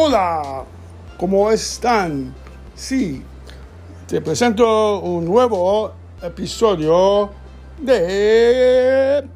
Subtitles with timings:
[0.00, 0.62] Hola,
[1.18, 2.32] ¿cómo están?
[2.76, 3.20] Sí,
[4.06, 5.92] te presento un nuevo
[6.22, 7.30] episodio
[7.82, 9.28] de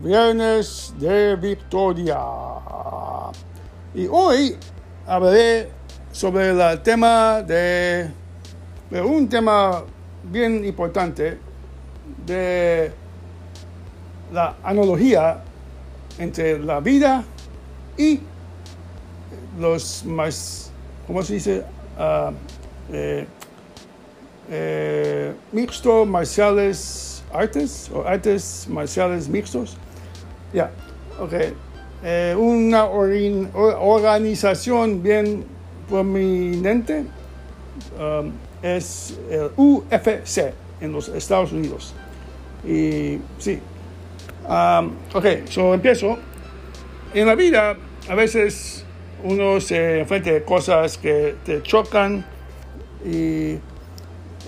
[0.00, 2.18] Viernes de Victoria.
[3.94, 4.54] Y hoy
[5.06, 5.70] hablaré
[6.12, 8.10] sobre el tema de,
[8.90, 9.82] de un tema
[10.24, 11.38] bien importante
[12.26, 12.92] de
[14.30, 15.42] la analogía
[16.18, 17.24] entre la vida
[17.96, 18.20] y
[19.58, 20.70] los más,
[21.06, 21.62] ¿cómo se dice?
[21.98, 22.32] Uh,
[22.92, 23.26] eh,
[24.50, 29.76] eh, mixto marciales artes o artes marciales mixtos.
[30.52, 30.70] Ya.
[32.02, 35.46] Eh, una organización bien
[35.88, 37.06] prominente
[37.98, 38.30] um,
[38.62, 41.94] es el UFC en los Estados Unidos.
[42.66, 43.58] Y sí.
[44.46, 46.18] Um, ok, so empiezo.
[47.14, 48.83] En la vida, a veces
[49.24, 52.24] uno se enfrenta a cosas que te chocan
[53.04, 53.58] y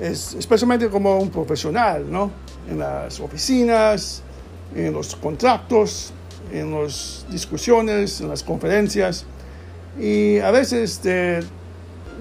[0.00, 2.30] es especialmente como un profesional, ¿no?
[2.68, 4.22] En las oficinas,
[4.74, 6.12] en los contratos,
[6.52, 9.24] en las discusiones, en las conferencias.
[9.98, 11.40] Y a veces te,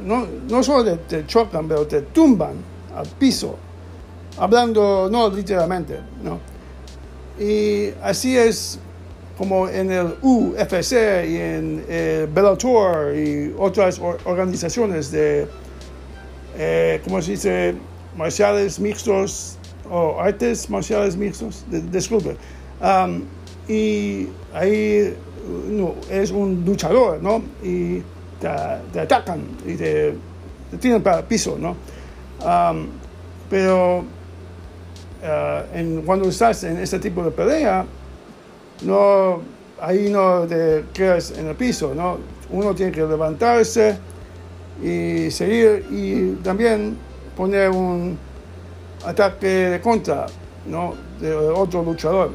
[0.06, 2.54] no, no solo te, chocan, pero te tumban
[2.96, 3.58] al piso,
[4.38, 6.40] hablando no literalmente, ¿no?
[7.38, 8.80] Y así es
[9.38, 10.94] como en el UFC
[11.28, 15.48] y en eh, Bellator y otras organizaciones de,
[16.58, 17.76] eh, ¿cómo se dice?,
[18.16, 19.58] marciales mixtos
[19.90, 22.38] o artes marciales mixtos, disculpe.
[22.82, 23.24] Um,
[23.68, 25.16] y ahí
[25.70, 27.42] no, es un luchador, ¿no?
[27.64, 28.02] Y
[28.40, 30.14] te, atacan y te,
[30.80, 31.76] tiran para el piso, ¿no?
[33.50, 37.86] Pero uh, en, cuando estás en este tipo de pelea,
[38.84, 39.42] no,
[39.80, 42.18] ahí no te quedas en el piso, ¿no?
[42.50, 43.98] Uno tiene que levantarse
[44.84, 46.98] y seguir y también
[47.36, 48.18] poner un
[49.06, 50.26] ataque de contra,
[50.66, 50.94] ¿no?
[51.20, 52.32] De otro luchador.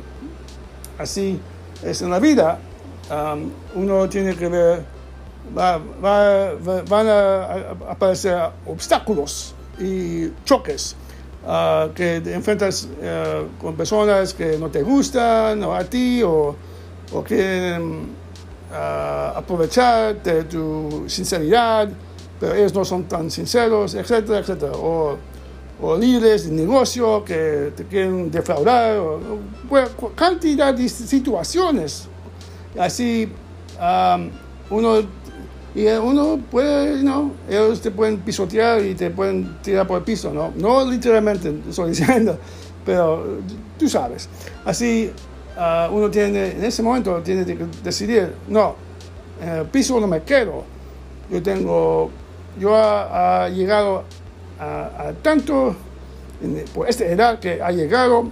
[0.98, 1.40] Así
[1.82, 2.58] es en la vida.
[3.74, 4.84] Uno tiene que ver,
[5.56, 5.80] va,
[6.88, 7.42] van a
[7.88, 10.96] aparecer obstáculos y choques
[11.46, 16.54] Ah, que te enfrentas eh, con personas que no te gustan o a ti o,
[17.12, 18.10] o quieren
[18.70, 21.88] uh, aprovechar de tu sinceridad,
[22.38, 24.72] pero ellos no son tan sinceros, etcétera, etcétera.
[24.72, 25.16] O,
[25.80, 29.40] o líderes de negocio que te quieren defraudar, o,
[30.14, 32.06] cantidad de situaciones.
[32.78, 33.32] Así
[34.68, 35.02] uno
[35.74, 37.32] y uno puede, ¿no?
[37.48, 40.52] Ellos te pueden pisotear y te pueden tirar por el piso, ¿no?
[40.56, 42.38] No literalmente estoy diciendo,
[42.84, 43.38] pero
[43.78, 44.28] tú sabes.
[44.64, 45.12] Así,
[45.56, 48.74] ah, uno tiene, en ese momento, tiene que decidir, no,
[49.40, 50.64] en el piso no me quedo.
[51.30, 52.10] Yo tengo,
[52.58, 54.02] yo ha, llegado
[54.58, 55.76] a, tanto,
[56.74, 58.28] por esta edad que ha llegado,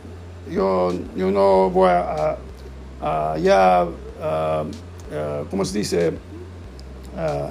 [0.51, 2.37] yo, yo no voy a,
[3.41, 6.13] ya, uh, ¿cómo se dice?
[7.19, 7.51] Uh,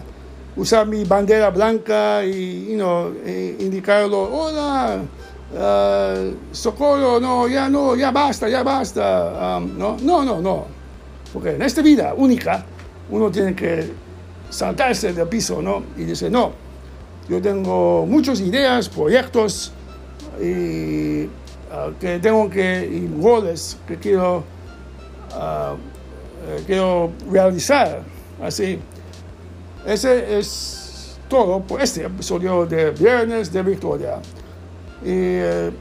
[0.60, 5.02] usar mi bandera blanca y you know, e indicarlo, hola,
[5.54, 9.58] uh, socorro, no, ya no, ya basta, ya basta.
[9.58, 10.66] Um, no, no, no.
[11.32, 12.66] Porque en esta vida única
[13.10, 13.92] uno tiene que
[14.50, 15.84] saltarse del piso, ¿no?
[15.98, 16.54] Y dice, no,
[17.30, 19.74] yo tengo muchas ideas, proyectos
[20.42, 24.44] y uh, que tengo que, y goles que quiero,
[25.36, 28.02] eh, quiero realizar.
[28.42, 28.80] Así,
[29.88, 34.20] ese es todo por este episodio de Viernes de Victoria.
[35.04, 35.72] Eh,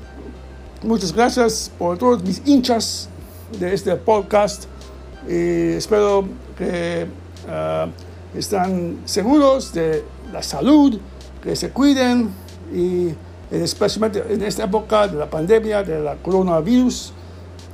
[0.85, 3.09] muchas gracias por todos mis hinchas
[3.59, 4.67] de este podcast.
[5.29, 6.25] Y espero
[6.57, 7.09] que
[7.49, 11.01] uh, están seguros de la salud,
[11.43, 12.31] que se cuiden
[12.73, 13.13] y
[13.51, 17.13] especialmente en esta época de la pandemia, de la coronavirus.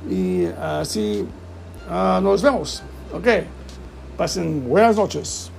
[0.09, 1.27] Y así
[1.87, 2.81] uh, nos vemos.
[3.13, 3.27] Ok,
[4.17, 5.52] pasen buenas noches.